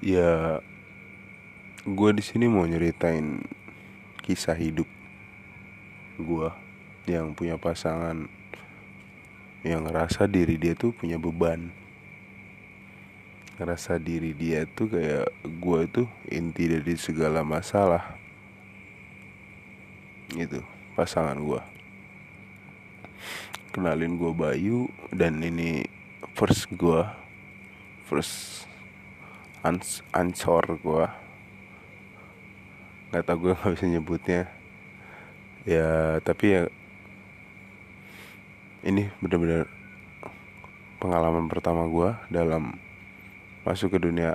ya 0.00 0.60
gue 1.84 2.10
di 2.16 2.24
sini 2.24 2.48
mau 2.48 2.64
nyeritain 2.64 3.40
kisah 4.20 4.56
hidup 4.56 4.88
gue 6.20 6.48
yang 7.08 7.32
punya 7.32 7.56
pasangan 7.56 8.28
yang 9.60 9.84
ngerasa 9.84 10.24
diri 10.24 10.56
dia 10.56 10.72
tuh 10.72 10.92
punya 10.96 11.20
beban. 11.20 11.68
Ngerasa 13.60 14.00
diri 14.00 14.32
dia 14.32 14.64
tuh 14.64 14.88
kayak 14.88 15.28
gue 15.44 15.80
tuh 15.92 16.08
inti 16.32 16.64
dari 16.64 16.96
segala 16.96 17.44
masalah 17.44 18.16
gitu 20.30 20.62
pasangan 20.94 21.34
gue 21.42 21.60
kenalin 23.74 24.14
gue 24.14 24.30
Bayu 24.30 24.86
dan 25.10 25.42
ini 25.42 25.82
first 26.38 26.70
gue 26.70 27.02
first 28.06 28.69
ans 29.60 30.00
ansor 30.16 30.80
gue 30.80 31.04
nggak 33.10 33.26
tau 33.26 33.36
gue 33.42 33.52
nggak 33.58 33.72
bisa 33.74 33.86
nyebutnya. 33.90 34.42
Ya 35.68 36.16
tapi 36.24 36.56
ya 36.56 36.62
ini 38.80 39.12
benar-benar 39.20 39.68
pengalaman 40.96 41.52
pertama 41.52 41.84
gue 41.84 42.10
dalam 42.32 42.80
masuk 43.60 43.92
ke 43.92 43.98
dunia 44.00 44.32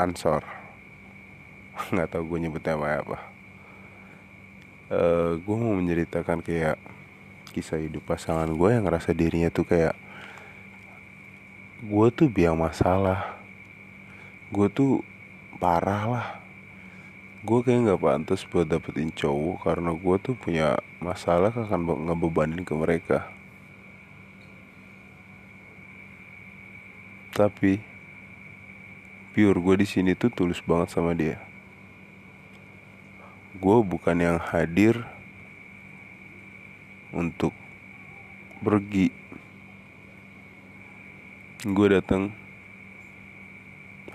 ansor 0.00 0.40
nggak 1.92 2.08
tahu 2.08 2.24
gue 2.34 2.38
nyebutnya 2.48 2.78
apa 2.78 2.88
apa. 3.04 3.18
Uh, 4.94 5.30
gue 5.42 5.56
mau 5.56 5.74
menceritakan 5.76 6.40
kayak 6.40 6.78
kisah 7.52 7.80
hidup 7.80 8.04
pasangan 8.08 8.48
gue 8.48 8.68
yang 8.72 8.84
ngerasa 8.86 9.12
dirinya 9.12 9.50
tuh 9.52 9.66
kayak 9.66 9.96
gue 11.84 12.06
tuh 12.16 12.28
biang 12.32 12.56
masalah 12.56 13.43
gue 14.54 14.70
tuh 14.70 15.02
parah 15.58 16.02
lah. 16.06 16.28
Gue 17.42 17.60
kayak 17.66 17.90
nggak 17.90 18.00
pantas 18.00 18.46
buat 18.46 18.70
dapetin 18.70 19.10
cowok 19.10 19.66
karena 19.66 19.90
gue 19.90 20.16
tuh 20.22 20.38
punya 20.38 20.78
masalah 21.02 21.50
akan 21.50 22.06
ngebebanin 22.06 22.62
ke 22.62 22.72
mereka. 22.78 23.26
Tapi 27.34 27.82
pure 29.34 29.58
gue 29.58 29.74
di 29.82 29.86
sini 29.90 30.14
tuh 30.14 30.30
tulus 30.30 30.62
banget 30.62 30.94
sama 30.94 31.18
dia. 31.18 31.42
Gue 33.58 33.82
bukan 33.82 34.14
yang 34.22 34.38
hadir 34.38 35.02
untuk 37.10 37.50
pergi. 38.62 39.10
Gue 41.66 41.90
datang 41.90 42.43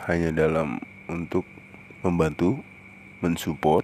hanya 0.08 0.31
dalam 0.31 0.80
untuk 1.09 1.44
membantu 2.05 2.64
mensupport. 3.19 3.83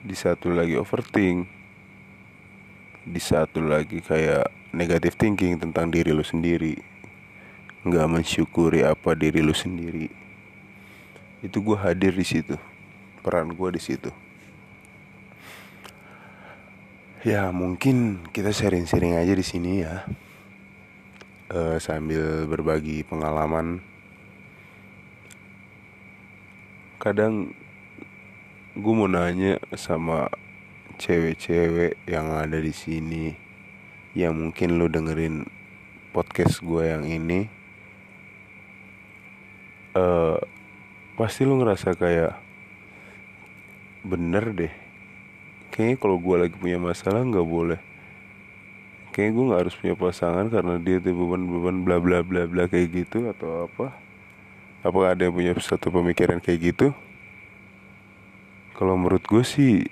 Di 0.00 0.16
satu 0.16 0.54
lagi 0.54 0.78
overthink. 0.78 1.50
Di 3.08 3.20
satu 3.20 3.64
lagi 3.64 4.00
kayak 4.04 4.48
negative 4.72 5.16
thinking 5.16 5.60
tentang 5.60 5.92
diri 5.92 6.12
lo 6.12 6.24
sendiri. 6.24 6.76
Nggak 7.84 8.06
mensyukuri 8.08 8.84
apa 8.84 9.16
diri 9.16 9.40
lu 9.40 9.56
sendiri. 9.56 10.08
Itu 11.40 11.64
gue 11.64 11.76
hadir 11.76 12.12
di 12.12 12.26
situ. 12.26 12.56
Peran 13.24 13.52
gue 13.52 13.70
di 13.74 13.80
situ. 13.82 14.10
Ya 17.26 17.50
mungkin 17.50 18.22
kita 18.30 18.54
sharing-sharing 18.54 19.18
aja 19.18 19.34
di 19.34 19.42
sini 19.42 19.82
ya. 19.82 20.06
Uh, 21.48 21.80
sambil 21.80 22.44
berbagi 22.44 23.02
pengalaman 23.08 23.80
kadang 26.98 27.54
gue 28.78 28.94
mau 28.94 29.10
nanya 29.10 29.58
sama 29.74 30.30
cewek-cewek 30.98 31.98
yang 32.10 32.30
ada 32.34 32.58
di 32.58 32.74
sini 32.74 33.34
yang 34.18 34.34
mungkin 34.34 34.78
lo 34.78 34.90
dengerin 34.90 35.46
podcast 36.10 36.62
gue 36.62 36.90
yang 36.90 37.06
ini 37.06 37.46
uh, 39.94 40.38
pasti 41.14 41.46
lu 41.46 41.58
ngerasa 41.62 41.94
kayak 41.94 42.34
bener 44.02 44.44
deh 44.54 44.74
kayaknya 45.78 46.02
kalau 46.02 46.18
gue 46.18 46.36
lagi 46.42 46.56
punya 46.58 46.82
masalah 46.82 47.22
nggak 47.22 47.46
boleh. 47.46 47.78
Kayaknya 49.14 49.30
gue 49.30 49.44
nggak 49.46 49.60
harus 49.62 49.78
punya 49.78 49.94
pasangan 49.94 50.46
karena 50.50 50.74
dia 50.82 50.98
tuh 50.98 51.14
beban-beban 51.14 51.86
bla 51.86 51.96
bla 52.02 52.18
bla 52.26 52.50
bla 52.50 52.66
kayak 52.66 53.06
gitu 53.06 53.30
atau 53.30 53.70
apa 53.70 53.94
apa 54.84 54.98
ada 55.10 55.26
yang 55.26 55.34
punya 55.34 55.52
satu 55.58 55.90
pemikiran 55.90 56.38
kayak 56.38 56.74
gitu? 56.74 56.86
Kalau 58.78 58.94
menurut 58.94 59.24
gue 59.26 59.42
sih 59.42 59.82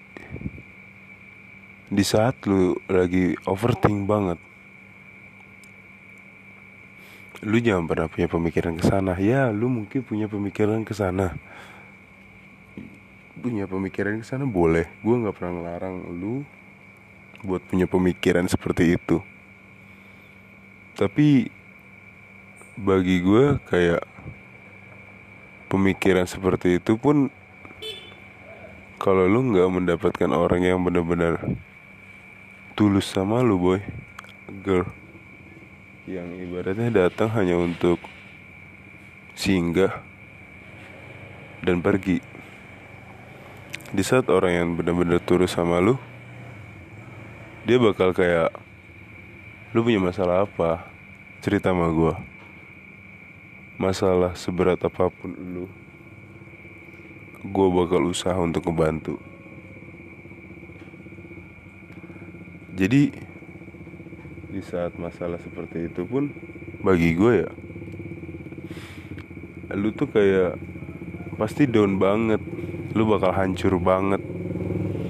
di 1.86 2.04
saat 2.06 2.38
lu 2.47 2.74
lagi 2.91 3.38
overthink 3.47 4.10
banget 4.10 4.38
lu 7.47 7.62
jangan 7.62 7.84
pernah 7.84 8.08
punya 8.08 8.26
pemikiran 8.26 8.74
ke 8.74 8.84
sana. 8.86 9.12
Ya 9.20 9.52
lu 9.52 9.69
mungkin 9.69 10.00
punya 10.00 10.26
pemikiran 10.26 10.82
ke 10.82 10.91
sana. 10.97 11.36
Punya 13.36 13.68
pemikiran 13.68 14.18
ke 14.18 14.26
sana 14.26 14.48
boleh. 14.48 14.88
Gue 15.04 15.14
nggak 15.20 15.36
pernah 15.36 15.53
ngelarang 15.60 15.97
lu 16.16 16.42
buat 17.44 17.60
punya 17.68 17.84
pemikiran 17.84 18.48
seperti 18.48 18.97
itu. 18.97 19.20
Tapi 20.97 21.53
bagi 22.80 23.20
gue 23.20 23.60
kayak 23.68 24.03
pemikiran 25.76 26.25
seperti 26.25 26.81
itu 26.81 26.97
pun 26.97 27.28
kalau 28.97 29.28
lu 29.28 29.53
nggak 29.53 29.69
mendapatkan 29.69 30.31
orang 30.32 30.64
yang 30.64 30.81
benar-benar 30.81 31.38
tulus 32.72 33.12
sama 33.12 33.44
lu 33.44 33.60
boy 33.60 33.81
girl 34.65 34.88
yang 36.06 36.32
ibaratnya 36.38 36.88
datang 36.88 37.28
hanya 37.34 37.60
untuk 37.60 37.98
singgah 39.36 40.06
dan 41.66 41.82
pergi. 41.82 42.22
Di 43.91 44.03
saat 44.06 44.31
orang 44.31 44.53
yang 44.54 44.69
benar-benar 44.78 45.19
turut 45.22 45.50
sama 45.50 45.82
lu, 45.82 45.98
dia 47.66 47.82
bakal 47.82 48.15
kayak, 48.15 48.54
lu 49.75 49.82
punya 49.82 49.98
masalah 49.98 50.47
apa? 50.47 50.86
Cerita 51.42 51.75
sama 51.75 51.91
gue. 51.91 52.35
Masalah 53.76 54.32
seberat 54.32 54.81
apa 54.82 55.12
pun 55.12 55.37
lu, 55.37 55.69
gue 57.44 57.69
bakal 57.72 58.09
usaha 58.09 58.37
untuk 58.41 58.64
ngebantu. 58.69 59.20
Jadi 62.76 63.12
di 64.53 64.60
saat 64.65 64.97
masalah 64.97 65.36
seperti 65.36 65.92
itu 65.92 66.09
pun 66.09 66.32
bagi 66.81 67.12
gue 67.12 67.44
ya 67.44 67.50
lu 69.76 69.92
tuh 69.92 70.09
kayak 70.09 70.56
pasti 71.36 71.69
down 71.69 72.00
banget. 72.00 72.41
Lu 72.97 73.04
bakal 73.04 73.36
hancur 73.36 73.76
banget. 73.76 74.25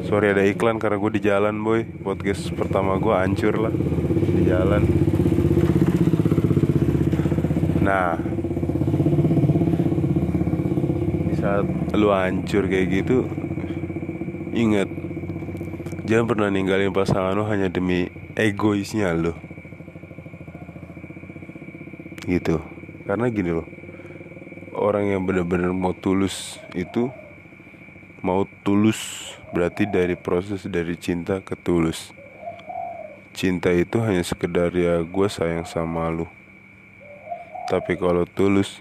Sorry 0.02 0.34
ada 0.34 0.42
iklan 0.42 0.82
karena 0.82 0.98
gue 0.98 1.10
di 1.14 1.22
jalan 1.22 1.62
boy. 1.62 1.86
Podcast 2.02 2.50
pertama 2.56 2.98
gue 2.98 3.14
hancur 3.14 3.54
lah 3.54 3.74
di 4.34 4.42
jalan. 4.42 4.82
Nah 7.78 8.18
di 11.30 11.34
saat 11.46 11.66
lu 11.94 12.10
hancur 12.10 12.66
kayak 12.66 12.90
gitu 12.90 13.30
ingat 14.50 14.90
jangan 16.02 16.26
pernah 16.26 16.50
ninggalin 16.50 16.90
pasangan 16.90 17.38
lu 17.38 17.46
hanya 17.46 17.70
demi 17.70 18.10
egoisnya 18.34 19.14
lo 19.14 19.38
gitu. 22.26 22.58
Karena 23.06 23.30
gini 23.30 23.54
loh 23.54 23.70
orang 24.74 25.14
yang 25.14 25.22
benar-benar 25.22 25.70
mau 25.70 25.94
tulus 25.94 26.58
itu 26.74 27.14
mau 28.26 28.42
tulus 28.66 29.30
berarti 29.54 29.86
dari 29.86 30.18
proses 30.18 30.66
dari 30.66 30.98
cinta 30.98 31.38
ke 31.38 31.54
tulus. 31.54 32.10
Cinta 33.30 33.70
itu 33.70 34.02
hanya 34.02 34.26
sekedar 34.26 34.74
ya 34.74 34.98
gue 35.06 35.28
sayang 35.30 35.62
sama 35.62 36.10
lo 36.10 36.26
tapi 37.66 37.98
kalau 37.98 38.22
tulus 38.26 38.78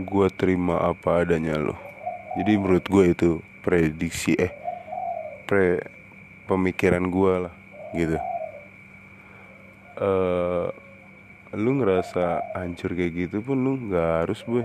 gue 0.00 0.26
terima 0.32 0.80
apa 0.80 1.22
adanya 1.22 1.60
lo. 1.60 1.76
Jadi 2.40 2.52
menurut 2.56 2.86
gue 2.88 3.04
itu 3.12 3.30
prediksi 3.60 4.34
eh 4.34 4.52
pre 5.44 5.84
pemikiran 6.48 7.04
gue 7.06 7.32
lah 7.46 7.54
gitu. 7.92 8.18
Uh, 10.00 10.72
lu 11.52 11.82
ngerasa 11.82 12.54
hancur 12.56 12.94
kayak 12.94 13.28
gitu 13.28 13.42
pun 13.44 13.58
lu 13.58 13.72
nggak 13.90 14.24
harus 14.24 14.40
boy. 14.46 14.64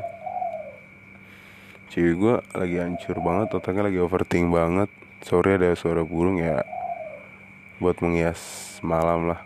Cewek 1.91 2.15
gue 2.17 2.35
lagi 2.55 2.77
hancur 2.81 3.17
banget 3.19 3.47
otaknya 3.55 3.89
lagi 3.89 3.99
overthink 3.99 4.47
banget. 4.53 4.89
Sore 5.25 5.57
ada 5.57 5.73
suara 5.73 6.05
burung 6.05 6.37
ya 6.37 6.61
buat 7.81 7.97
menghias 7.99 8.77
malam 8.85 9.27
lah. 9.33 9.41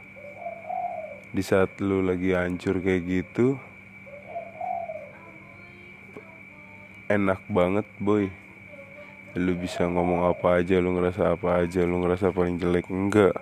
Di 1.31 1.39
saat 1.45 1.79
lu 1.79 2.03
lagi 2.03 2.35
hancur 2.35 2.83
kayak 2.83 3.03
gitu 3.07 3.55
enak 7.09 7.41
banget 7.49 7.89
boy. 7.97 8.29
Lu 9.33 9.53
bisa 9.57 9.89
ngomong 9.89 10.29
apa 10.29 10.61
aja 10.61 10.77
lu 10.77 10.93
ngerasa 10.93 11.33
apa 11.33 11.65
aja 11.65 11.81
lu 11.81 12.05
ngerasa 12.05 12.29
paling 12.29 12.61
jelek 12.61 12.85
enggak. 12.93 13.33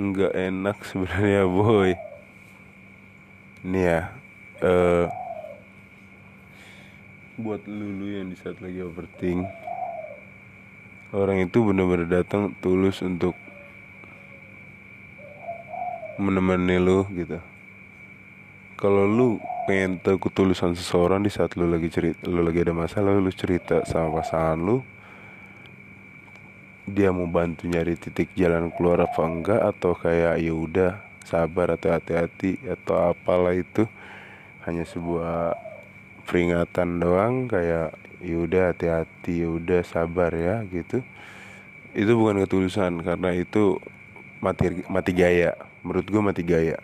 Enggak 0.00 0.32
enak 0.32 0.80
sebenarnya 0.88 1.44
boy. 1.44 1.92
Nih 3.68 3.84
ya 3.84 4.00
uh, 4.64 5.06
buat 7.36 7.62
lulu 7.68 8.08
yang 8.10 8.32
di 8.32 8.36
saat 8.40 8.58
lagi 8.58 8.80
overthink 8.80 9.46
orang 11.12 11.44
itu 11.44 11.60
benar-benar 11.60 12.08
datang 12.08 12.56
tulus 12.64 13.04
untuk 13.04 13.36
menemani 16.16 16.80
lu 16.80 17.04
gitu. 17.12 17.40
Kalau 18.80 19.04
lu 19.04 19.28
pengen 19.62 20.02
tahu 20.02 20.18
ketulusan 20.18 20.74
seseorang 20.74 21.22
di 21.22 21.30
saat 21.30 21.54
lu 21.54 21.70
lagi 21.70 21.86
cerita 21.86 22.26
lu 22.26 22.42
lagi 22.42 22.66
ada 22.66 22.74
masalah 22.74 23.14
lu 23.14 23.30
cerita 23.30 23.86
sama 23.86 24.18
pasangan 24.18 24.58
lu. 24.58 24.82
Dia 26.82 27.14
mau 27.14 27.30
bantu 27.30 27.70
nyari 27.70 27.94
titik 27.94 28.34
jalan 28.34 28.74
keluar 28.74 29.06
apa 29.06 29.22
enggak 29.22 29.62
atau 29.62 29.94
kayak 29.94 30.42
ya 30.42 30.50
udah 30.50 30.92
sabar 31.22 31.78
atau 31.78 31.94
hati-hati 31.94 32.58
atau 32.66 33.14
apalah 33.14 33.54
itu. 33.54 33.86
Hanya 34.66 34.82
sebuah 34.82 35.54
peringatan 36.26 36.98
doang 36.98 37.46
kayak 37.46 37.94
ya 38.18 38.36
udah 38.42 38.62
hati-hati 38.74 39.46
ya 39.46 39.48
udah 39.50 39.80
sabar 39.86 40.34
ya 40.34 40.66
gitu. 40.74 41.06
Itu 41.94 42.18
bukan 42.18 42.42
ketulusan 42.42 42.98
karena 43.06 43.30
itu 43.38 43.78
mati 44.42 44.82
mati 44.90 45.14
gaya. 45.14 45.54
Menurut 45.86 46.06
gue 46.10 46.22
mati 46.22 46.42
gaya 46.42 46.82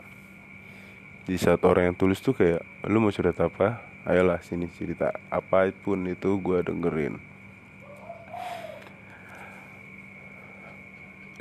di 1.29 1.37
saat 1.37 1.61
orang 1.69 1.93
yang 1.93 1.97
tulus 2.01 2.25
tuh 2.25 2.33
kayak 2.33 2.65
lu 2.89 3.05
mau 3.05 3.13
cerita 3.13 3.53
apa? 3.53 3.85
Ayolah 4.09 4.41
sini 4.41 4.65
cerita 4.73 5.13
apa 5.29 5.69
pun 5.85 6.09
itu 6.09 6.41
gue 6.41 6.65
dengerin. 6.65 7.21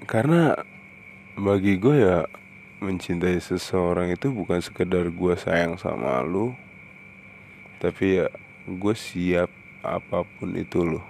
Karena 0.03 0.59
bagi 1.39 1.79
gue 1.79 1.95
ya 2.03 2.27
mencintai 2.83 3.39
seseorang 3.41 4.13
itu 4.13 4.29
bukan 4.29 4.61
sekedar 4.61 5.09
gue 5.09 5.33
sayang 5.39 5.81
sama 5.81 6.21
lu 6.21 6.53
tapi 7.81 8.21
ya 8.21 8.29
gue 8.69 8.93
siap 8.93 9.49
apa 9.81 10.21
pun 10.37 10.53
itu 10.53 10.85
lo 10.85 11.01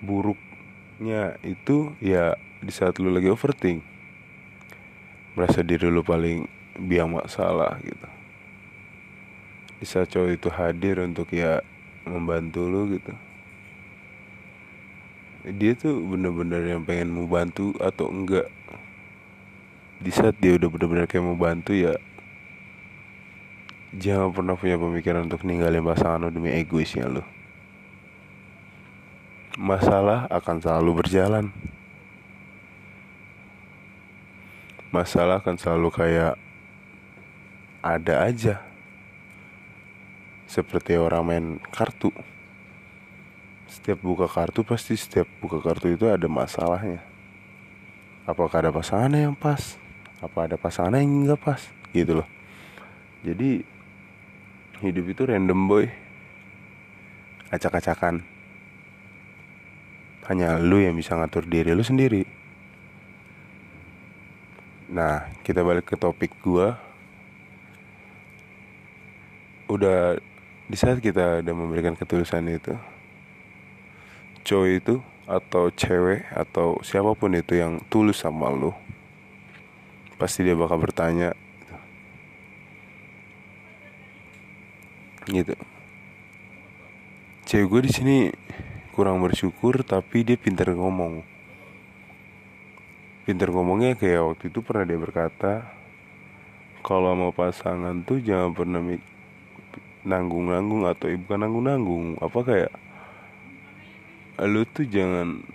buruknya 0.00 1.36
itu 1.44 1.92
ya 2.00 2.36
di 2.64 2.72
saat 2.72 2.96
lu 3.00 3.12
lagi 3.12 3.28
overthink 3.28 3.84
merasa 5.40 5.64
diri 5.64 5.88
lu 5.88 6.04
paling 6.04 6.44
biang 6.76 7.16
masalah 7.16 7.80
gitu. 7.80 8.08
Di 9.80 9.88
saat 9.88 10.12
cowok 10.12 10.36
itu 10.36 10.48
hadir 10.52 11.00
untuk 11.00 11.32
ya 11.32 11.64
membantu 12.04 12.68
lu 12.68 12.92
gitu. 12.92 13.16
Dia 15.56 15.72
tuh 15.72 15.96
bener-bener 16.04 16.76
yang 16.76 16.84
pengen 16.84 17.16
mau 17.16 17.24
bantu 17.24 17.72
atau 17.80 18.12
enggak? 18.12 18.52
Di 20.04 20.12
saat 20.12 20.36
dia 20.36 20.60
udah 20.60 20.68
bener-bener 20.68 21.08
kayak 21.08 21.24
mau 21.24 21.40
bantu 21.40 21.72
ya 21.72 21.96
jangan 23.96 24.30
pernah 24.30 24.54
punya 24.54 24.78
pemikiran 24.78 25.26
untuk 25.26 25.42
ninggalin 25.42 25.82
pasangan 25.82 26.28
lu 26.28 26.30
demi 26.30 26.52
egoisnya 26.52 27.08
lu. 27.08 27.24
Masalah 29.56 30.28
akan 30.28 30.60
selalu 30.60 31.00
berjalan 31.00 31.48
masalah 34.90 35.38
kan 35.38 35.54
selalu 35.54 35.88
kayak 35.94 36.34
ada 37.80 38.14
aja. 38.26 38.54
Seperti 40.50 40.98
orang 40.98 41.22
main 41.22 41.46
kartu. 41.70 42.10
Setiap 43.70 44.02
buka 44.02 44.26
kartu 44.26 44.66
pasti 44.66 44.98
setiap 44.98 45.30
buka 45.38 45.62
kartu 45.62 45.94
itu 45.94 46.10
ada 46.10 46.26
masalahnya. 46.26 46.98
Apakah 48.26 48.66
ada 48.66 48.74
pasangannya 48.74 49.30
yang 49.30 49.38
pas? 49.38 49.78
Apa 50.18 50.50
ada 50.50 50.58
pasangannya 50.58 51.06
yang 51.06 51.30
nggak 51.30 51.40
pas? 51.40 51.62
Gitu 51.94 52.18
loh. 52.18 52.28
Jadi 53.22 53.62
hidup 54.82 55.04
itu 55.06 55.22
random 55.22 55.60
boy. 55.70 55.86
Acak-acakan. 57.54 58.26
Hanya 60.26 60.58
lu 60.58 60.82
yang 60.82 60.98
bisa 60.98 61.14
ngatur 61.14 61.46
diri 61.46 61.74
lu 61.74 61.82
sendiri 61.86 62.39
Nah, 64.90 65.30
kita 65.46 65.62
balik 65.62 65.86
ke 65.86 65.94
topik 65.94 66.34
gua. 66.42 66.74
Udah 69.70 70.18
di 70.66 70.74
saat 70.74 70.98
kita 70.98 71.46
udah 71.46 71.54
memberikan 71.54 71.94
ketulusan 71.94 72.50
itu, 72.50 72.74
cowok 74.42 74.68
itu 74.70 74.94
atau 75.30 75.70
cewek 75.70 76.26
atau 76.34 76.82
siapa 76.82 77.14
pun 77.14 77.38
itu 77.38 77.54
yang 77.54 77.78
tulus 77.86 78.26
sama 78.26 78.50
lo, 78.50 78.74
pasti 80.18 80.42
dia 80.42 80.58
bakal 80.58 80.82
bertanya 80.82 81.38
gitu. 85.30 85.54
Cewek 87.46 87.66
gue 87.70 87.80
di 87.86 87.92
sini 87.94 88.16
kurang 88.90 89.22
bersyukur 89.22 89.86
tapi 89.86 90.26
dia 90.26 90.34
pintar 90.34 90.74
ngomong 90.74 91.29
pinter 93.30 93.46
ngomongnya 93.54 93.94
kayak 93.94 94.26
waktu 94.26 94.50
itu 94.50 94.58
pernah 94.58 94.82
dia 94.90 94.98
berkata 94.98 95.62
kalau 96.82 97.14
mau 97.14 97.30
pasangan 97.30 98.02
tuh 98.02 98.18
jangan 98.18 98.50
pernah 98.50 98.82
nanggung-nanggung 100.02 100.82
atau 100.90 101.06
ibu 101.06 101.22
bukan 101.22 101.38
nanggung-nanggung. 101.46 102.04
Apa 102.18 102.42
kayak 102.42 102.72
lu 104.50 104.66
tuh 104.66 104.82
jangan 104.82 105.46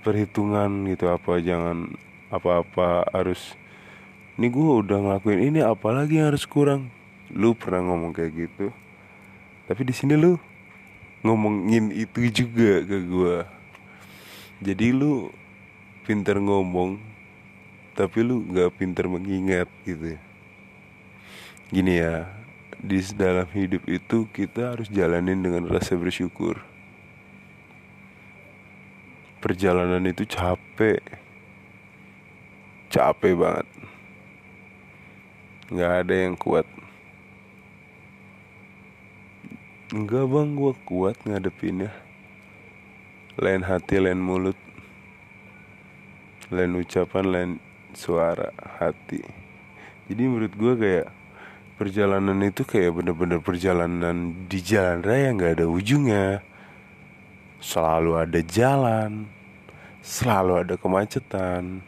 perhitungan 0.00 0.88
gitu 0.88 1.12
apa 1.12 1.36
jangan 1.44 1.92
apa-apa 2.32 3.04
harus 3.12 3.52
ini 4.40 4.48
gue 4.48 4.70
udah 4.80 4.96
ngelakuin 4.96 5.52
ini 5.52 5.60
apalagi 5.60 6.16
yang 6.16 6.32
harus 6.32 6.48
kurang? 6.48 6.88
Lu 7.28 7.52
pernah 7.52 7.92
ngomong 7.92 8.16
kayak 8.16 8.32
gitu 8.32 8.72
tapi 9.68 9.84
di 9.84 9.92
sini 9.92 10.16
lu 10.16 10.40
ngomongin 11.20 11.92
itu 11.92 12.32
juga 12.32 12.80
ke 12.88 13.04
gue 13.04 13.36
jadi 14.64 14.96
lu 14.96 15.28
pinter 16.06 16.38
ngomong 16.38 17.02
tapi 17.98 18.22
lu 18.22 18.46
gak 18.54 18.78
pinter 18.78 19.10
mengingat 19.10 19.66
gitu. 19.82 20.14
Gini 21.74 21.98
ya 21.98 22.30
di 22.78 23.02
dalam 23.18 23.48
hidup 23.50 23.82
itu 23.90 24.28
kita 24.30 24.76
harus 24.76 24.86
jalanin 24.86 25.42
dengan 25.42 25.66
rasa 25.66 25.98
bersyukur. 25.98 26.62
Perjalanan 29.42 30.06
itu 30.06 30.22
capek. 30.28 31.02
Capek 32.92 33.34
banget. 33.34 33.66
Nggak 35.66 35.92
ada 36.06 36.14
yang 36.14 36.34
kuat. 36.38 36.66
Enggak 39.90 40.24
bang 40.30 40.48
gua 40.54 40.72
kuat 40.86 41.16
ngadepinnya. 41.26 41.90
Lain 43.38 43.62
hati 43.66 43.98
lain 43.98 44.22
mulut 44.22 44.58
lain 46.52 46.78
ucapan 46.78 47.24
lain 47.26 47.50
suara 47.96 48.52
hati. 48.78 49.22
Jadi 50.06 50.22
menurut 50.22 50.54
gue 50.54 50.74
kayak 50.78 51.06
perjalanan 51.80 52.38
itu 52.46 52.62
kayak 52.62 53.02
bener-bener 53.02 53.42
perjalanan 53.42 54.46
di 54.46 54.58
jalan 54.62 55.02
raya 55.02 55.34
nggak 55.34 55.60
ada 55.60 55.66
ujungnya. 55.66 56.40
Selalu 57.58 58.12
ada 58.20 58.40
jalan 58.44 59.26
selalu 60.06 60.62
ada 60.62 60.74
kemacetan 60.78 61.82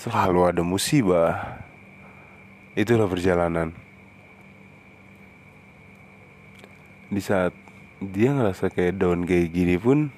selalu 0.00 0.40
ada 0.48 0.62
musibah. 0.64 1.60
Itulah 2.72 3.04
perjalanan. 3.04 3.76
Di 7.10 7.20
saat 7.20 7.52
dia 8.00 8.32
ngerasa 8.32 8.72
kayak 8.72 8.96
down 8.96 9.28
kayak 9.28 9.52
gini 9.52 9.76
pun 9.76 10.08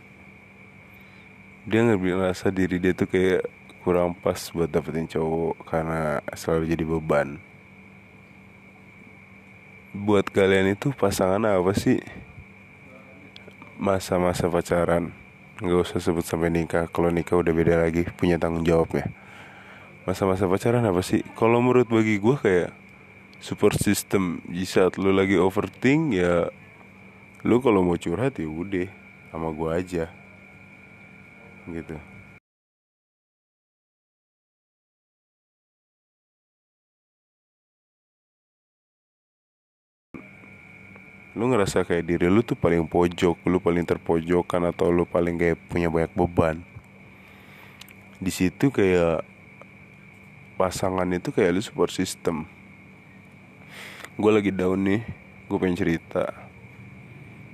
dia 1.63 1.87
ngerasa 1.87 2.51
diri 2.51 2.83
dia 2.83 2.91
tuh 2.91 3.07
kayak 3.07 3.47
kurang 3.87 4.19
pas 4.19 4.39
buat 4.51 4.67
dapetin 4.67 5.07
cowok 5.07 5.63
karena 5.63 6.19
selalu 6.35 6.75
jadi 6.75 6.85
beban. 6.87 7.29
Buat 9.95 10.33
kalian 10.35 10.75
itu 10.75 10.91
pasangan 10.91 11.43
apa 11.47 11.71
sih? 11.79 12.03
Masa-masa 13.79 14.51
pacaran. 14.51 15.15
Nggak 15.63 15.79
usah 15.87 15.99
sebut 16.03 16.27
sampai 16.27 16.51
nikah. 16.51 16.91
Kalau 16.91 17.15
nikah 17.15 17.39
udah 17.39 17.55
beda 17.55 17.75
lagi 17.79 18.11
punya 18.19 18.43
tanggung 18.43 18.67
jawabnya. 18.67 19.11
Masa-masa 20.03 20.51
pacaran 20.51 20.83
apa 20.83 21.03
sih? 21.05 21.23
Kalau 21.39 21.63
menurut 21.63 21.87
bagi 21.87 22.19
gue 22.19 22.37
kayak 22.43 22.71
support 23.39 23.79
system. 23.79 24.43
Di 24.51 24.67
saat 24.67 24.99
lu 24.99 25.15
lagi 25.15 25.39
overthink 25.39 26.19
ya 26.19 26.51
lu 27.47 27.63
kalau 27.63 27.87
mau 27.87 27.95
curhat 27.95 28.39
ya 28.43 28.51
udah. 28.51 28.91
Sama 29.31 29.55
gue 29.55 29.71
aja 29.71 30.22
gitu. 31.71 31.95
Lu 41.33 41.49
ngerasa 41.49 41.89
kayak 41.89 42.05
diri 42.05 42.29
lu 42.29 42.45
tuh 42.45 42.61
paling 42.61 42.85
pojok 42.85 43.49
lu 43.49 43.57
paling 43.57 43.89
terpojokan 43.89 44.69
atau 44.69 44.93
lu 44.93 45.09
paling 45.09 45.41
kayak 45.41 45.57
punya 45.73 45.89
banyak 45.89 46.13
beban? 46.13 46.61
Di 48.21 48.29
situ 48.29 48.69
kayak 48.69 49.25
pasangan 50.61 51.09
itu 51.09 51.33
kayak 51.33 51.57
lu 51.57 51.65
support 51.65 51.89
system. 51.89 52.45
Gue 54.21 54.29
lagi 54.29 54.53
down 54.53 54.85
nih 54.85 55.01
gue 55.49 55.57
pengen 55.57 55.81
cerita. 55.81 56.29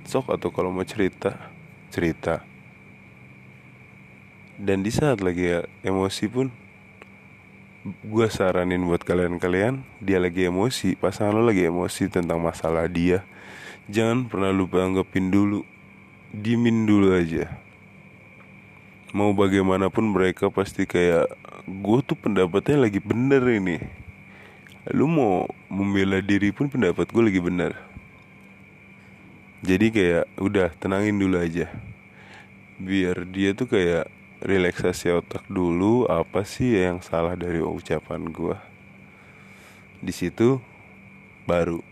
Sok 0.03 0.35
atau 0.35 0.51
kalau 0.51 0.75
mau 0.75 0.83
cerita 0.83 1.39
cerita 1.87 2.48
dan 4.59 4.83
di 4.83 4.91
saat 4.91 5.23
lagi 5.23 5.55
ya, 5.55 5.59
emosi 5.87 6.27
pun 6.27 6.51
gue 8.03 8.27
saranin 8.27 8.83
buat 8.83 9.07
kalian-kalian 9.07 9.87
dia 10.03 10.19
lagi 10.19 10.51
emosi 10.51 10.99
pasangan 10.99 11.31
lo 11.31 11.47
lagi 11.47 11.63
emosi 11.71 12.11
tentang 12.11 12.43
masalah 12.43 12.91
dia. 12.91 13.23
Jangan 13.87 14.27
pernah 14.27 14.51
lupa 14.51 14.83
anggapin 14.83 15.31
dulu 15.31 15.63
Dimin 16.29 16.85
dulu 16.85 17.15
aja. 17.17 17.49
Mau 19.15 19.33
bagaimanapun 19.33 20.13
mereka 20.13 20.53
pasti 20.53 20.85
kayak 20.85 21.25
Gue 21.69 22.01
tuh 22.01 22.17
pendapatnya 22.17 22.89
lagi 22.89 22.97
bener 22.97 23.45
ini. 23.45 23.77
Lu 24.89 25.05
mau 25.05 25.45
membela 25.69 26.17
diri 26.17 26.49
pun 26.49 26.65
pendapat 26.65 27.05
gue 27.13 27.23
lagi 27.29 27.37
bener. 27.37 27.77
Jadi 29.61 29.93
kayak 29.93 30.25
udah 30.41 30.73
tenangin 30.81 31.21
dulu 31.21 31.37
aja. 31.37 31.69
Biar 32.81 33.21
dia 33.29 33.53
tuh 33.53 33.69
kayak 33.69 34.09
relaksasi 34.39 35.11
otak 35.11 35.43
dulu 35.51 36.07
Apa 36.07 36.47
sih 36.47 36.79
yang 36.79 37.03
salah 37.03 37.35
dari 37.35 37.59
ucapan 37.59 38.27
gue 38.31 38.57
di 39.99 40.15
situ 40.15 40.63
baru. 41.43 41.83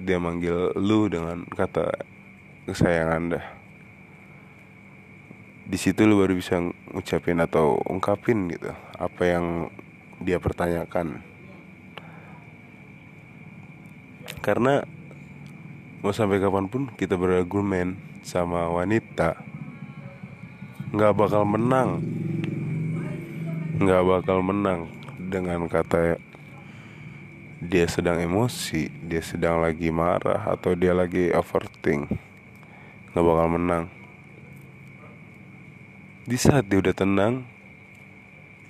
Dia 0.00 0.18
manggil 0.18 0.74
lu 0.74 1.06
dengan 1.12 1.44
kata 1.46 1.92
kesayangan 2.66 3.36
dah 3.36 3.46
di 5.70 5.78
situ 5.78 6.02
lu 6.02 6.18
baru 6.18 6.34
bisa 6.34 6.58
ngucapin 6.90 7.38
atau 7.38 7.78
ungkapin 7.86 8.50
gitu 8.50 8.74
apa 8.98 9.22
yang 9.22 9.70
dia 10.18 10.42
pertanyakan. 10.42 11.22
Karena 14.42 14.82
mau 16.02 16.10
sampai 16.10 16.42
kapan 16.42 16.66
pun 16.66 16.90
kita 16.98 17.14
berargumen 17.14 17.94
sama 18.26 18.66
wanita 18.66 19.38
nggak 20.90 21.12
bakal 21.14 21.42
menang 21.46 22.02
nggak 23.80 24.02
bakal 24.04 24.44
menang 24.44 24.92
dengan 25.16 25.64
kata 25.70 26.20
dia 27.60 27.84
sedang 27.84 28.16
emosi, 28.16 28.88
dia 29.04 29.20
sedang 29.20 29.60
lagi 29.60 29.92
marah 29.92 30.48
atau 30.48 30.72
dia 30.72 30.96
lagi 30.96 31.28
overthink, 31.28 32.08
nggak 33.12 33.20
bakal 33.20 33.46
menang. 33.52 33.84
Di 36.24 36.40
saat 36.40 36.64
dia 36.72 36.80
udah 36.80 36.96
tenang, 36.96 37.44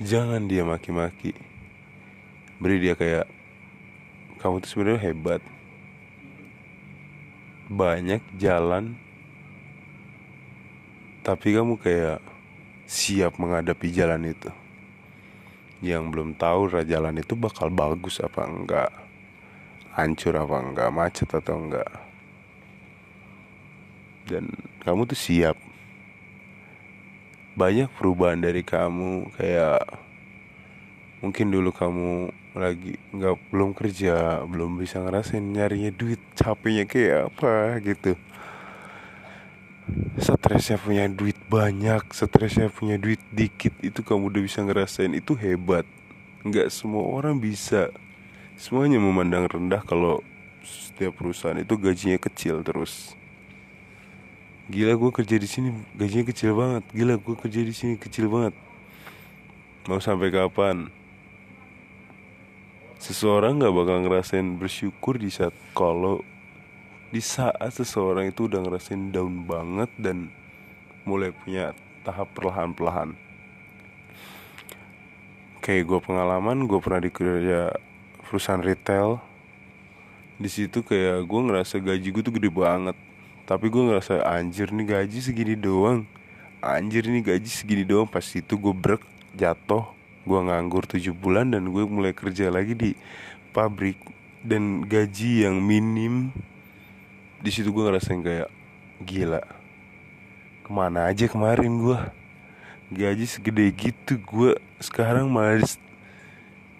jangan 0.02 0.42
dia 0.50 0.66
maki-maki. 0.66 1.38
Beri 2.58 2.82
dia 2.82 2.98
kayak 2.98 3.30
kamu 4.42 4.58
tuh 4.58 4.68
sebenarnya 4.74 5.06
hebat. 5.06 5.42
Banyak 7.70 8.26
jalan 8.42 8.98
tapi 11.20 11.52
kamu 11.52 11.76
kayak 11.76 12.24
siap 12.88 13.36
menghadapi 13.36 13.92
jalan 13.92 14.32
itu. 14.32 14.50
Yang 15.80 16.04
belum 16.12 16.30
tahu 16.36 16.72
jalan 16.84 17.20
itu 17.20 17.36
bakal 17.36 17.68
bagus 17.72 18.20
apa 18.20 18.44
enggak? 18.44 18.90
Hancur 19.96 20.36
apa 20.36 20.56
enggak? 20.60 20.88
Macet 20.92 21.30
atau 21.32 21.56
enggak? 21.60 21.90
Dan 24.28 24.48
kamu 24.84 25.08
tuh 25.08 25.16
siap. 25.16 25.56
Banyak 27.56 27.92
perubahan 27.96 28.40
dari 28.40 28.64
kamu 28.64 29.28
kayak 29.36 29.84
mungkin 31.20 31.52
dulu 31.52 31.68
kamu 31.76 32.32
lagi 32.56 32.96
nggak 33.12 33.52
belum 33.52 33.76
kerja 33.76 34.40
belum 34.48 34.80
bisa 34.80 35.04
ngerasain 35.04 35.44
nyarinya 35.44 35.92
duit 35.92 36.18
capeknya 36.32 36.88
kayak 36.88 37.28
apa 37.28 37.76
gitu 37.84 38.16
stresnya 40.20 40.76
punya 40.76 41.04
duit 41.08 41.38
banyak 41.48 42.12
stresnya 42.12 42.68
punya 42.68 43.00
duit 43.00 43.18
dikit 43.32 43.72
itu 43.80 44.04
kamu 44.04 44.30
udah 44.30 44.42
bisa 44.44 44.60
ngerasain 44.62 45.12
itu 45.16 45.32
hebat. 45.36 45.88
Nggak 46.44 46.72
semua 46.72 47.04
orang 47.04 47.40
bisa. 47.40 47.92
Semuanya 48.60 49.00
memandang 49.00 49.48
rendah 49.48 49.80
kalau 49.84 50.20
setiap 50.64 51.16
perusahaan 51.16 51.56
itu 51.56 51.74
gajinya 51.80 52.20
kecil 52.20 52.60
terus. 52.60 53.16
Gila 54.70 54.94
gue 54.94 55.10
kerja 55.10 55.36
di 55.40 55.48
sini 55.48 55.68
gajinya 55.96 56.24
kecil 56.28 56.54
banget. 56.54 56.84
Gila 56.94 57.14
gue 57.18 57.36
kerja 57.40 57.60
di 57.64 57.74
sini 57.74 57.94
kecil 57.96 58.30
banget. 58.30 58.54
Mau 59.88 59.98
sampai 59.98 60.30
kapan? 60.30 60.92
Seseorang 63.00 63.56
nggak 63.56 63.72
bakal 63.72 63.96
ngerasain 64.04 64.60
bersyukur 64.60 65.16
di 65.16 65.32
saat 65.32 65.56
kalau 65.72 66.20
di 67.10 67.22
saat 67.22 67.70
seseorang 67.74 68.30
itu 68.30 68.46
udah 68.46 68.62
ngerasain 68.62 69.10
down 69.10 69.46
banget 69.46 69.90
dan 69.98 70.30
mulai 71.02 71.34
punya 71.34 71.74
tahap 72.06 72.30
perlahan-perlahan 72.34 73.30
kayak 75.60 75.86
gue 75.86 76.00
pengalaman 76.00 76.64
gue 76.64 76.80
pernah 76.80 77.04
di 77.04 77.12
kerja 77.12 77.70
perusahaan 78.26 78.64
retail. 78.64 79.20
Di 80.40 80.48
situ 80.48 80.80
kayak 80.80 81.28
gue 81.28 81.40
ngerasa 81.46 81.78
gaji 81.78 82.08
gue 82.10 82.22
tuh 82.24 82.34
gede 82.34 82.48
banget. 82.48 82.96
Tapi 83.44 83.68
gue 83.68 83.82
ngerasa 83.92 84.24
anjir 84.24 84.72
nih 84.72 84.86
gaji 84.88 85.18
segini 85.20 85.54
doang. 85.54 86.08
Anjir 86.64 87.04
nih 87.04 87.22
gaji 87.22 87.50
segini 87.50 87.84
doang. 87.84 88.08
Pas 88.08 88.24
itu 88.24 88.56
gue 88.56 88.72
brek 88.72 89.04
jatuh. 89.36 89.84
Gue 90.24 90.40
nganggur 90.40 90.88
7 90.88 91.12
bulan 91.12 91.52
dan 91.52 91.68
gue 91.68 91.84
mulai 91.84 92.16
kerja 92.16 92.48
lagi 92.48 92.72
di 92.72 92.90
pabrik. 93.52 94.00
Dan 94.40 94.88
gaji 94.88 95.44
yang 95.44 95.60
minim 95.60 96.32
di 97.40 97.48
situ 97.48 97.72
gue 97.72 97.84
ngerasain 97.88 98.20
kayak 98.20 98.48
gila. 99.00 99.40
Ke 100.60 100.70
mana 100.70 101.08
aja 101.08 101.24
kemarin 101.24 101.80
gue 101.80 101.98
gaji 102.92 103.24
segede 103.24 103.70
gitu 103.72 104.20
gue 104.20 104.58
sekarang 104.82 105.30
malah 105.30 105.62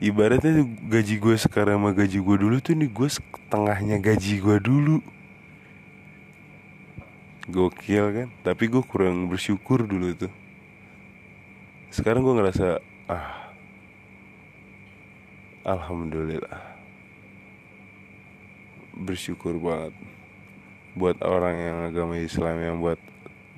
ibaratnya 0.03 0.67
gaji 0.91 1.17
gue 1.17 1.37
sekarang 1.39 1.81
sama 1.81 1.91
gaji 1.97 2.19
gue 2.21 2.37
dulu 2.37 2.57
tuh 2.61 2.77
nih 2.77 2.91
gue 2.93 3.09
setengahnya 3.09 3.97
gaji 3.97 4.35
gue 4.37 4.57
dulu. 4.61 4.97
Gokil 7.51 8.07
kan? 8.15 8.29
Tapi 8.45 8.65
gue 8.69 8.85
kurang 8.85 9.33
bersyukur 9.33 9.89
dulu 9.89 10.13
tuh. 10.13 10.33
Sekarang 11.89 12.21
gue 12.21 12.37
ngerasa 12.37 12.85
ah 13.09 13.49
alhamdulillah. 15.65 16.69
Bersyukur 18.93 19.57
banget 19.57 19.97
buat 20.95 21.23
orang 21.23 21.57
yang 21.57 21.79
agama 21.87 22.19
Islam 22.19 22.57
yang 22.59 22.77
buat 22.83 22.99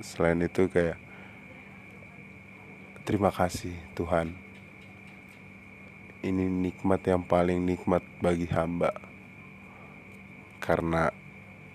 selain 0.04 0.42
itu 0.44 0.68
kayak 0.68 0.98
terima 3.02 3.32
kasih 3.32 3.72
Tuhan. 3.96 4.36
Ini 6.22 6.46
nikmat 6.46 7.02
yang 7.02 7.26
paling 7.26 7.66
nikmat 7.66 8.04
bagi 8.22 8.46
hamba. 8.52 8.94
Karena 10.62 11.10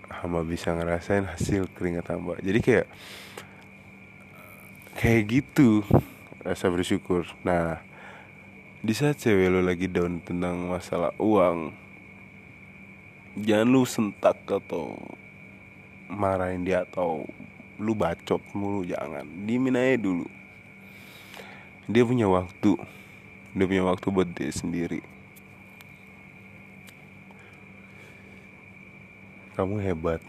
hamba 0.08 0.40
bisa 0.40 0.72
ngerasain 0.72 1.28
hasil 1.28 1.68
keringat 1.76 2.08
hamba. 2.08 2.40
Jadi 2.40 2.58
kayak 2.64 2.86
kayak 4.96 5.22
gitu 5.28 5.84
rasa 6.40 6.72
bersyukur. 6.72 7.28
Nah 7.44 7.84
di 8.78 8.94
saat 8.94 9.20
cewek 9.20 9.52
lo 9.52 9.60
lagi 9.60 9.90
down 9.90 10.22
tentang 10.22 10.70
masalah 10.70 11.12
uang 11.18 11.74
jangan 13.42 13.68
lu 13.68 13.82
sentak 13.82 14.38
atau 14.46 14.94
marahin 16.08 16.64
dia 16.64 16.82
atau 16.88 17.28
lu 17.78 17.94
bacot 17.94 18.42
mulu 18.56 18.82
jangan. 18.82 19.24
Dimin 19.46 19.78
aja 19.78 20.00
dulu. 20.00 20.26
Dia 21.86 22.02
punya 22.04 22.26
waktu. 22.26 22.74
Dia 23.54 23.64
punya 23.64 23.84
waktu 23.86 24.06
buat 24.10 24.28
dia 24.34 24.50
sendiri. 24.50 25.00
Kamu 29.54 29.78
hebat. 29.78 30.20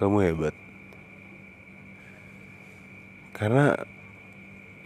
Kamu 0.00 0.18
hebat. 0.24 0.54
Karena 3.32 3.74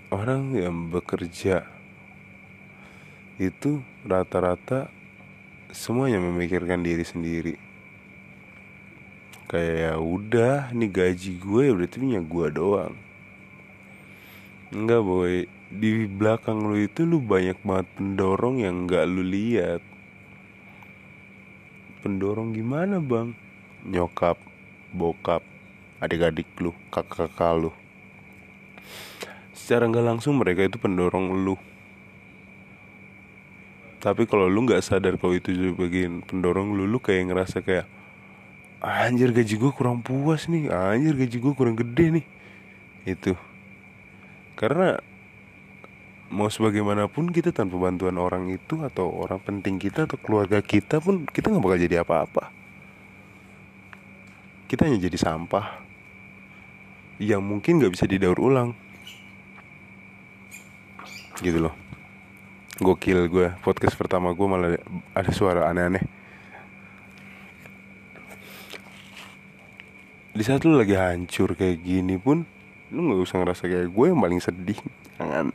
orang 0.08 0.54
yang 0.56 0.88
bekerja 0.88 1.66
itu 3.36 3.84
rata-rata 4.08 4.88
semuanya 5.76 6.16
memikirkan 6.16 6.80
diri 6.80 7.04
sendiri 7.04 7.65
kayak 9.46 9.76
ya 9.78 9.92
udah 9.98 10.74
nih 10.74 10.90
gaji 10.90 11.38
gue 11.38 11.64
berarti 11.70 11.96
punya 12.02 12.20
gue 12.22 12.46
doang. 12.50 12.94
Enggak 14.74 15.02
boy. 15.06 15.46
Di 15.66 16.06
belakang 16.06 16.62
lu 16.62 16.78
itu 16.78 17.02
lu 17.02 17.18
banyak 17.18 17.58
banget 17.66 17.86
pendorong 17.98 18.62
yang 18.62 18.86
gak 18.86 19.06
lu 19.10 19.22
lihat. 19.22 19.82
Pendorong 22.06 22.54
gimana 22.54 23.02
bang? 23.02 23.34
Nyokap 23.82 24.38
bokap 24.94 25.42
adik-adik 25.98 26.46
lu 26.62 26.70
kakak-kakak 26.94 27.66
lu. 27.66 27.70
Secara 29.56 29.90
nggak 29.90 30.06
langsung 30.06 30.38
mereka 30.38 30.62
itu 30.62 30.78
pendorong 30.78 31.34
lu. 31.42 31.58
Tapi 33.98 34.22
kalau 34.30 34.46
lu 34.46 34.62
nggak 34.62 34.86
sadar 34.86 35.18
kalau 35.18 35.34
itu 35.34 35.50
bagian 35.74 36.22
pendorong 36.22 36.78
lu 36.78 36.86
lu 36.86 37.02
kayak 37.02 37.34
ngerasa 37.34 37.58
kayak 37.66 37.90
anjir 38.80 39.32
gaji 39.32 39.54
gue 39.56 39.72
kurang 39.72 40.04
puas 40.04 40.48
nih. 40.50 40.68
Anjir 40.68 41.16
gaji 41.16 41.36
gue 41.40 41.52
kurang 41.56 41.76
gede 41.76 42.20
nih. 42.20 42.26
Itu. 43.06 43.32
Karena 44.56 44.98
mau 46.26 46.50
sebagaimanapun 46.50 47.30
kita 47.30 47.54
tanpa 47.54 47.78
bantuan 47.78 48.18
orang 48.18 48.50
itu 48.50 48.82
atau 48.82 49.06
orang 49.14 49.38
penting 49.38 49.78
kita 49.78 50.10
atau 50.10 50.18
keluarga 50.18 50.58
kita 50.58 50.98
pun 50.98 51.22
kita 51.28 51.52
nggak 51.52 51.64
bakal 51.64 51.78
jadi 51.78 51.96
apa-apa. 52.02 52.44
Kita 54.66 54.90
hanya 54.90 54.98
jadi 54.98 55.14
sampah 55.14 55.86
yang 57.22 57.40
mungkin 57.40 57.78
nggak 57.78 57.94
bisa 57.94 58.04
didaur 58.10 58.36
ulang. 58.42 58.74
Gitu 61.38 61.62
loh. 61.62 61.74
Gokil 62.76 63.32
gue 63.32 63.56
podcast 63.64 63.96
pertama 63.96 64.36
gue 64.36 64.46
malah 64.48 64.76
ada 65.16 65.32
suara 65.32 65.72
aneh-aneh 65.72 66.25
di 70.36 70.44
saat 70.44 70.62
lu 70.68 70.76
lagi 70.76 70.92
hancur 70.92 71.56
kayak 71.56 71.80
gini 71.80 72.20
pun 72.20 72.44
lu 72.92 73.00
nggak 73.08 73.24
usah 73.24 73.40
ngerasa 73.40 73.64
kayak 73.66 73.88
gue 73.88 74.04
yang 74.06 74.20
paling 74.20 74.40
sedih 74.44 74.78
jangan 75.16 75.50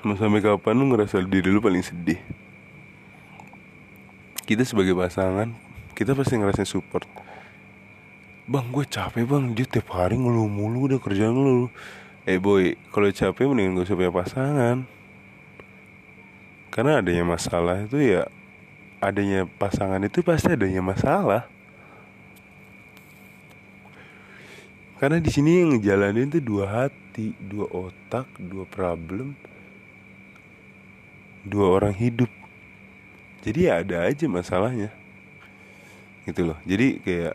mau 0.00 0.16
sampai 0.16 0.40
kapan 0.40 0.80
lu 0.80 0.88
ngerasa 0.88 1.20
diri 1.28 1.52
lu 1.52 1.60
paling 1.60 1.84
sedih? 1.84 2.16
Kita 4.48 4.64
sebagai 4.64 4.96
pasangan 4.96 5.52
kita 5.92 6.16
pasti 6.16 6.40
ngerasain 6.40 6.64
support. 6.64 7.04
Bang 8.48 8.72
gue 8.72 8.88
capek 8.88 9.28
bang. 9.28 9.52
Dia 9.52 9.68
tiap 9.68 9.92
hari 9.92 10.16
ngeluh 10.16 10.48
mulu 10.48 10.88
udah 10.88 10.98
kerjaan 10.98 11.36
lu. 11.36 11.68
Eh 12.24 12.40
boy 12.40 12.80
kalau 12.88 13.12
capek 13.12 13.44
mendingan 13.44 13.76
gak 13.76 13.92
usah 13.92 13.98
punya 14.00 14.12
pasangan. 14.12 14.76
Karena 16.72 17.04
adanya 17.04 17.24
masalah 17.28 17.84
itu 17.84 18.00
ya 18.00 18.24
adanya 19.00 19.48
pasangan 19.56 20.00
itu 20.04 20.20
pasti 20.20 20.52
adanya 20.52 20.84
masalah. 20.84 21.48
Karena 25.00 25.16
di 25.16 25.32
sini 25.32 25.64
yang 25.64 25.80
ngejalanin 25.80 26.28
tuh 26.28 26.44
dua 26.44 26.64
hati 26.68 27.32
dua 27.40 27.64
otak 27.72 28.28
dua 28.36 28.68
problem 28.68 29.32
dua 31.48 31.80
orang 31.80 31.96
hidup. 31.96 32.28
Jadi 33.40 33.72
ya 33.72 33.80
ada 33.80 34.04
aja 34.04 34.28
masalahnya. 34.28 34.92
Gitu 36.28 36.44
loh. 36.44 36.60
Jadi 36.68 37.00
kayak 37.00 37.34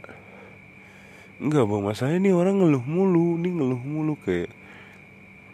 enggak 1.42 1.66
bang 1.66 1.84
masalahnya 1.84 2.20
nih 2.22 2.36
orang 2.38 2.56
ngeluh 2.62 2.86
mulu 2.86 3.36
nih 3.42 3.52
ngeluh 3.52 3.82
mulu 3.82 4.14
kayak 4.24 4.54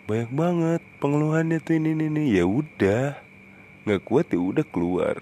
banyak 0.06 0.30
banget 0.36 0.82
pengeluhannya 1.00 1.58
tuh 1.64 1.74
ini 1.80 1.96
ini, 1.96 2.06
ini. 2.12 2.24
ya 2.38 2.46
udah 2.46 3.18
nggak 3.88 4.02
kuat 4.06 4.30
ya 4.30 4.38
udah 4.38 4.66
keluar 4.68 5.18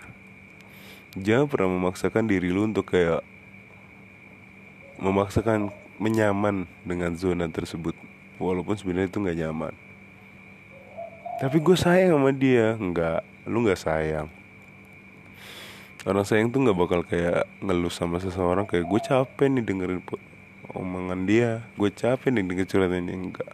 jangan 1.17 1.49
pernah 1.49 1.69
memaksakan 1.73 2.29
diri 2.29 2.53
lu 2.53 2.69
untuk 2.69 2.93
kayak 2.93 3.25
memaksakan 5.01 5.73
menyaman 5.97 6.69
dengan 6.85 7.15
zona 7.17 7.49
tersebut. 7.49 7.95
Walaupun 8.37 8.75
sebenarnya 8.77 9.09
itu 9.11 9.19
nggak 9.19 9.39
nyaman. 9.41 9.73
Tapi 11.39 11.57
gue 11.59 11.75
sayang 11.75 12.19
sama 12.19 12.31
dia. 12.35 12.75
Enggak, 12.75 13.23
lu 13.47 13.63
nggak 13.63 13.79
sayang. 13.79 14.27
Orang 16.07 16.23
sayang 16.23 16.47
tuh 16.51 16.63
nggak 16.63 16.77
bakal 16.79 17.01
kayak 17.03 17.43
ngeluh 17.59 17.91
sama 17.91 18.23
seseorang 18.23 18.63
Kayak 18.63 18.87
gue 18.87 19.01
capek 19.03 19.51
nih 19.51 19.63
dengerin 19.67 19.99
omongan 20.71 21.27
dia. 21.27 21.67
Gue 21.75 21.91
capek 21.91 22.31
nih 22.31 22.47
denger 22.47 22.67
curhatan 22.71 23.03
dia 23.03 23.17
Enggak 23.19 23.53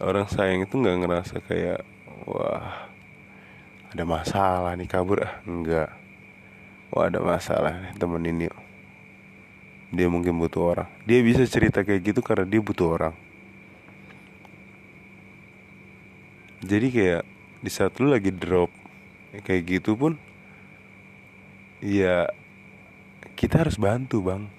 Orang 0.00 0.24
sayang 0.24 0.64
itu 0.64 0.72
nggak 0.72 0.96
ngerasa 1.04 1.44
kayak 1.44 1.84
Wah 2.24 2.88
Ada 3.92 4.08
masalah 4.08 4.72
nih 4.72 4.88
kabur. 4.88 5.20
Ah 5.20 5.36
Enggak 5.44 5.97
Wah 6.92 7.12
ada 7.12 7.20
masalah. 7.20 7.76
Nih 7.84 7.92
temenin 7.96 8.48
yuk. 8.48 8.56
Dia 9.92 10.08
mungkin 10.08 10.36
butuh 10.36 10.76
orang. 10.76 10.88
Dia 11.08 11.20
bisa 11.24 11.44
cerita 11.48 11.84
kayak 11.84 12.12
gitu 12.12 12.20
karena 12.20 12.44
dia 12.44 12.60
butuh 12.60 12.88
orang. 12.96 13.14
Jadi 16.64 16.86
kayak 16.90 17.22
di 17.62 17.70
saat 17.70 17.96
lu 17.98 18.10
lagi 18.10 18.30
drop 18.34 18.70
kayak 19.44 19.62
gitu 19.66 19.98
pun 19.98 20.14
ya 21.82 22.26
kita 23.38 23.62
harus 23.64 23.78
bantu 23.78 24.24
bang. 24.24 24.50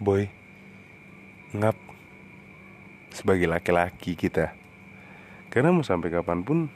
Boy 0.00 0.30
ngap 1.50 1.74
sebagai 3.10 3.50
laki-laki 3.50 4.14
kita. 4.14 4.54
Karena 5.50 5.74
mau 5.74 5.82
sampai 5.82 6.14
kapan 6.14 6.46
pun 6.46 6.70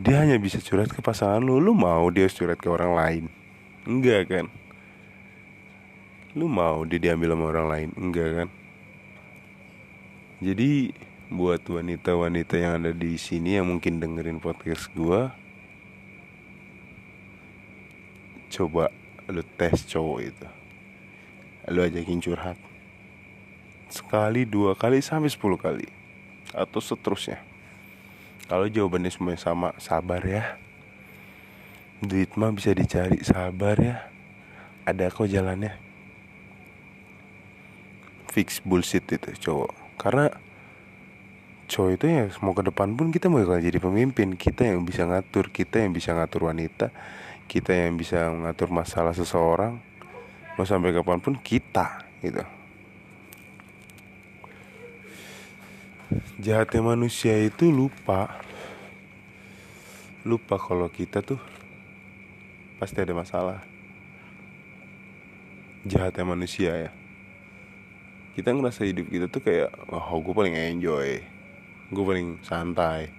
dia 0.00 0.16
hanya 0.24 0.40
bisa 0.40 0.56
curhat 0.64 0.88
ke 0.88 1.04
pasangan 1.04 1.44
lu. 1.44 1.60
Lu 1.60 1.76
mau 1.76 2.08
dia 2.08 2.24
curhat 2.32 2.56
ke 2.56 2.72
orang 2.72 2.96
lain? 2.96 3.24
Enggak 3.84 4.32
kan? 4.32 4.46
Lu 6.32 6.48
mau 6.48 6.88
dia 6.88 6.96
diambil 6.96 7.36
sama 7.36 7.44
orang 7.52 7.66
lain? 7.68 7.88
Enggak 8.00 8.28
kan? 8.32 8.48
Jadi 10.40 10.96
buat 11.28 11.60
wanita-wanita 11.68 12.56
yang 12.56 12.72
ada 12.80 12.96
di 12.96 13.20
sini 13.20 13.60
yang 13.60 13.68
mungkin 13.68 14.00
dengerin 14.00 14.40
podcast 14.40 14.88
gue 14.96 15.28
coba 18.50 18.88
lu 19.28 19.44
tes 19.60 19.84
cowok 19.84 20.18
itu. 20.24 20.48
Lu 21.68 21.84
ajakin 21.84 22.24
curhat. 22.24 22.56
Sekali 23.92 24.48
dua 24.48 24.72
kali 24.72 25.04
sampai 25.04 25.28
sepuluh 25.28 25.60
kali. 25.60 25.84
Atau 26.56 26.80
seterusnya 26.80 27.49
kalau 28.50 28.66
jawabannya 28.66 29.14
semuanya 29.14 29.38
sama 29.38 29.70
sabar 29.78 30.18
ya. 30.26 30.58
Duit 32.02 32.34
mah 32.34 32.50
bisa 32.50 32.74
dicari 32.74 33.22
sabar 33.22 33.78
ya. 33.78 34.10
Ada 34.82 35.06
kok 35.06 35.30
jalannya. 35.30 35.78
Fix 38.34 38.58
bullshit 38.66 39.06
itu 39.06 39.30
cowok. 39.38 39.70
Karena 39.94 40.34
cowok 41.70 41.90
itu 41.94 42.04
ya 42.10 42.26
mau 42.42 42.50
ke 42.58 42.66
depan 42.66 42.98
pun 42.98 43.14
kita 43.14 43.30
mau 43.30 43.38
jadi 43.38 43.78
pemimpin. 43.78 44.34
Kita 44.34 44.66
yang 44.66 44.82
bisa 44.82 45.06
ngatur 45.06 45.54
kita 45.54 45.86
yang 45.86 45.94
bisa 45.94 46.10
ngatur 46.18 46.50
wanita 46.50 46.90
kita 47.46 47.74
yang 47.74 47.98
bisa 47.98 48.30
ngatur 48.30 48.70
masalah 48.70 49.14
seseorang. 49.14 49.78
Mau 50.58 50.66
sampai 50.66 50.90
kapan 50.90 51.22
pun 51.22 51.38
kita 51.38 52.02
gitu 52.22 52.59
jahatnya 56.40 56.82
manusia 56.82 57.38
itu 57.38 57.70
lupa. 57.70 58.42
Lupa 60.26 60.60
kalau 60.60 60.90
kita 60.90 61.22
tuh 61.22 61.40
pasti 62.76 62.98
ada 63.00 63.14
masalah. 63.14 63.62
Jahatnya 65.86 66.24
manusia 66.26 66.72
ya. 66.88 66.90
Kita 68.36 68.52
ngerasa 68.52 68.84
hidup 68.84 69.06
kita 69.08 69.26
tuh 69.26 69.42
kayak 69.42 69.70
oh 69.88 70.18
gue 70.20 70.34
paling 70.34 70.54
enjoy. 70.54 71.22
Gue 71.88 72.04
paling 72.04 72.38
santai. 72.44 73.10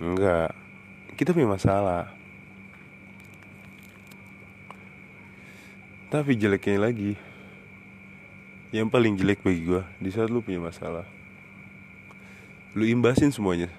Enggak. 0.00 0.54
Kita 1.14 1.30
punya 1.30 1.54
masalah. 1.54 2.10
Tapi 6.10 6.38
jeleknya 6.38 6.90
lagi. 6.90 7.12
Yang 8.74 8.88
paling 8.90 9.14
jelek 9.14 9.42
bagi 9.46 9.62
gue 9.62 9.82
di 10.02 10.10
saat 10.10 10.30
lu 10.34 10.42
punya 10.42 10.58
masalah 10.58 11.13
lu 12.74 12.84
imbasin 12.90 13.30
semuanya. 13.30 13.70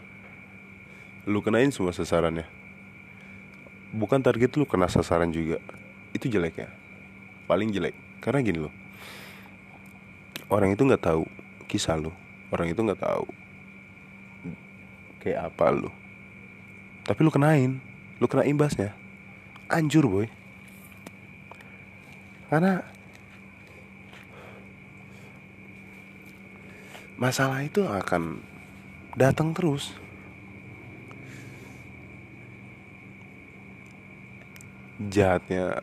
Lu 1.28 1.44
kenain 1.44 1.68
semua 1.70 1.92
sasarannya. 1.92 2.48
Bukan 3.92 4.24
target 4.24 4.56
lu 4.56 4.64
kena 4.64 4.88
sasaran 4.88 5.32
juga. 5.36 5.60
Itu 6.16 6.32
jeleknya. 6.32 6.72
Paling 7.46 7.76
jelek. 7.76 7.96
Karena 8.24 8.40
gini 8.40 8.60
loh. 8.64 8.74
Orang 10.48 10.72
itu 10.72 10.88
nggak 10.88 11.04
tahu 11.04 11.28
kisah 11.68 12.00
lu. 12.00 12.12
Orang 12.50 12.72
itu 12.72 12.80
nggak 12.80 13.04
tahu 13.04 13.28
kayak 15.20 15.50
apa 15.50 15.66
lu. 15.74 15.90
Tapi 17.04 17.20
lu 17.20 17.34
kenain. 17.34 17.82
Lu 18.22 18.30
kena 18.32 18.48
imbasnya. 18.48 18.96
Anjur 19.68 20.08
boy. 20.08 20.30
Karena 22.48 22.86
masalah 27.18 27.66
itu 27.66 27.82
akan 27.82 28.55
datang 29.16 29.56
terus. 29.56 29.96
Jahatnya 35.00 35.80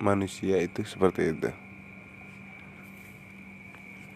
manusia 0.00 0.60
itu 0.60 0.80
seperti 0.84 1.36
itu. 1.36 1.52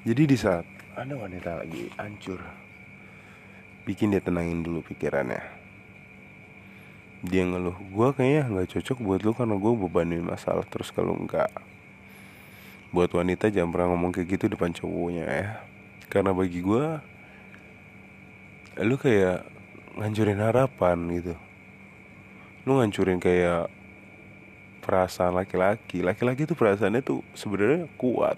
Jadi 0.05 0.23
di 0.29 0.37
saat 0.37 0.65
ada 0.97 1.17
wanita 1.17 1.65
lagi 1.65 1.89
hancur 1.97 2.41
bikin 3.85 4.13
dia 4.13 4.21
tenangin 4.21 4.65
dulu 4.65 4.81
pikirannya. 4.85 5.41
Dia 7.25 7.45
ngeluh 7.49 7.77
gue 7.77 8.09
kayaknya 8.13 8.53
nggak 8.53 8.69
cocok 8.77 8.99
buat 9.01 9.21
lu 9.25 9.33
karena 9.33 9.57
gue 9.57 9.73
bebanin 9.89 10.25
masalah 10.25 10.65
terus 10.69 10.93
kalau 10.93 11.17
enggak 11.17 11.49
buat 12.93 13.09
wanita 13.11 13.49
jangan 13.49 13.73
pernah 13.73 13.89
ngomong 13.97 14.13
kayak 14.13 14.29
gitu 14.37 14.45
depan 14.53 14.73
cowoknya 14.77 15.25
ya. 15.25 15.49
Karena 16.13 16.37
bagi 16.37 16.61
gue 16.61 17.14
lu 18.83 18.99
kayak 18.99 19.47
ngancurin 19.95 20.43
harapan 20.43 20.99
gitu. 21.15 21.35
Lu 22.67 22.83
ngancurin 22.83 23.23
kayak 23.23 23.71
perasaan 24.83 25.39
laki-laki. 25.39 26.03
Laki-laki 26.03 26.45
tuh 26.45 26.59
perasaannya 26.59 27.01
tuh 27.01 27.23
sebenarnya 27.39 27.87
kuat. 27.95 28.35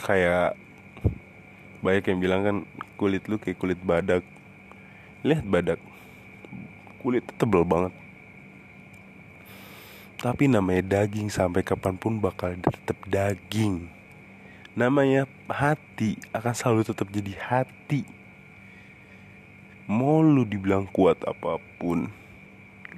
Kayak 0.00 0.56
banyak 1.84 2.04
yang 2.08 2.20
bilang 2.20 2.40
kan 2.40 2.56
kulit 2.96 3.28
lu 3.28 3.36
kayak 3.36 3.60
kulit 3.60 3.80
badak. 3.84 4.24
Lihat 5.20 5.44
badak. 5.44 5.80
Kulit 7.04 7.22
tebel 7.36 7.68
banget. 7.68 7.92
Tapi 10.24 10.48
namanya 10.48 10.80
daging 10.80 11.28
sampai 11.28 11.60
kapan 11.60 12.00
pun 12.00 12.16
bakal 12.16 12.56
tetap 12.56 12.96
daging 13.04 13.93
namanya 14.74 15.30
hati 15.46 16.18
akan 16.34 16.54
selalu 16.54 16.82
tetap 16.82 17.06
jadi 17.14 17.34
hati. 17.38 18.02
Mau 19.86 20.18
lu 20.18 20.42
dibilang 20.42 20.90
kuat 20.90 21.22
apa 21.22 21.62
pun 21.78 22.10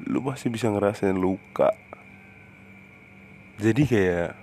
lu 0.08 0.18
pasti 0.24 0.48
bisa 0.48 0.72
ngerasain 0.72 1.16
luka. 1.16 1.72
Jadi 3.60 3.82
kayak 3.88 4.36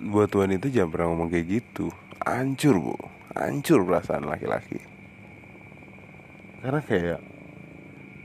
buat 0.00 0.32
wanita 0.32 0.72
jangan 0.72 0.90
pernah 0.92 1.06
ngomong 1.12 1.28
kayak 1.32 1.60
gitu. 1.60 1.92
Hancur 2.24 2.76
bu. 2.76 2.96
Hancur 3.36 3.84
perasaan 3.84 4.28
laki-laki. 4.28 4.80
Karena 6.60 6.80
kayak 6.84 7.20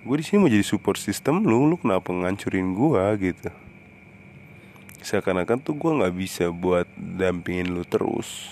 gue 0.04 0.15
di 0.19 0.23
sini 0.23 0.38
mau 0.43 0.51
jadi 0.51 0.62
support 0.62 0.99
system 0.99 1.47
lu 1.47 1.65
lu 1.65 1.80
kenapa 1.80 2.13
ngancurin 2.13 2.78
gue 2.78 3.04
gitu 3.17 3.49
seakan-akan 5.05 5.61
tuh 5.61 5.77
gue 5.77 5.91
nggak 6.01 6.15
bisa 6.17 6.49
buat 6.49 6.89
dampingin 6.97 7.69
lu 7.69 7.85
terus. 7.85 8.49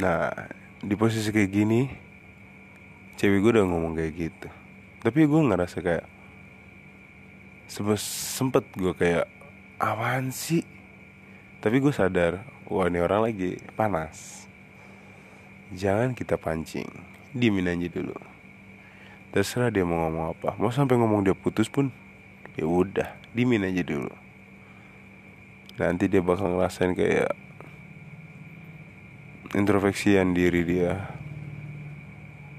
Nah 0.00 0.32
di 0.80 0.96
posisi 0.96 1.28
kayak 1.28 1.52
gini 1.52 1.80
cewek 3.20 3.44
gue 3.44 3.50
udah 3.60 3.66
ngomong 3.68 3.92
kayak 4.00 4.12
gitu. 4.16 4.48
Tapi 5.04 5.28
gue 5.28 5.40
ngerasa 5.52 5.84
kayak 5.84 6.08
sempet, 7.68 8.64
gue 8.72 8.96
kayak 8.96 9.28
awan 9.76 10.32
sih? 10.32 10.64
Tapi 11.60 11.76
gue 11.76 11.92
sadar 11.92 12.40
wah 12.72 12.88
ini 12.88 13.04
orang 13.04 13.28
lagi 13.28 13.60
panas. 13.76 14.48
Jangan 15.76 16.16
kita 16.16 16.40
pancing 16.40 16.88
diemin 17.36 17.68
aja 17.68 17.88
dulu. 17.92 18.16
Terserah 19.28 19.68
dia 19.68 19.84
mau 19.84 20.08
ngomong 20.08 20.32
apa. 20.32 20.56
Mau 20.56 20.72
sampai 20.72 20.96
ngomong 20.96 21.20
dia 21.20 21.36
putus 21.36 21.68
pun 21.68 21.92
ya 22.56 22.64
udah 22.64 23.08
diemin 23.36 23.68
aja 23.68 23.84
dulu. 23.84 24.12
Nanti 25.76 26.08
dia 26.08 26.24
bakal 26.24 26.56
ngerasain 26.56 26.96
kayak 26.96 27.36
introspeksian 29.52 30.32
diri 30.32 30.64
dia. 30.64 31.12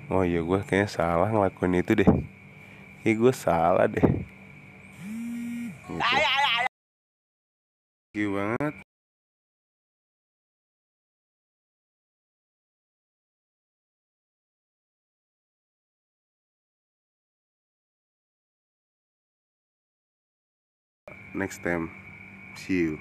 Oh 0.07 0.23
iya 0.23 0.39
gue 0.39 0.59
kayaknya 0.63 0.87
salah 0.87 1.27
ngelakuin 1.33 1.81
itu 1.81 1.97
deh. 1.97 2.09
Iya 3.03 3.13
gue 3.17 3.33
salah 3.33 3.85
deh. 3.89 4.05
Gitu. 4.05 5.93
Thank 8.17 8.23
you 8.23 8.37
banget 8.37 8.66
Next 21.37 21.59
time. 21.63 21.91
See 22.55 22.79
you 22.81 22.99